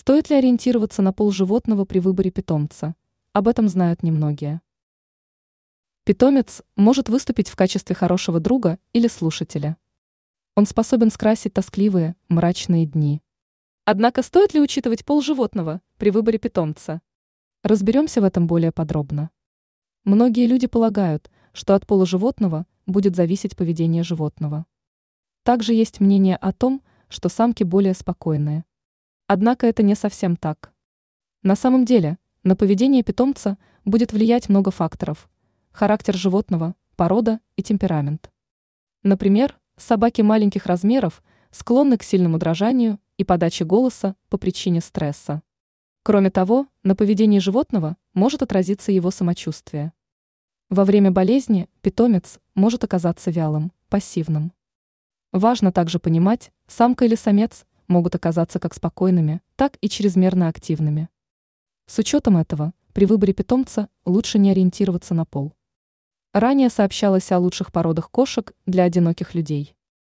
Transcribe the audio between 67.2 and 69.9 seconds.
о лучших породах кошек для одиноких людей.